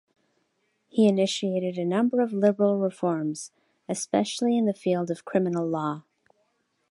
He 0.89 1.07
initiated 1.07 1.77
a 1.77 1.85
number 1.85 2.21
of 2.21 2.33
liberal 2.33 2.79
reforms, 2.79 3.51
especially 3.87 4.57
in 4.57 4.65
the 4.65 4.73
field 4.73 5.11
of 5.11 5.25
criminal 5.25 5.67
law. 5.67 6.05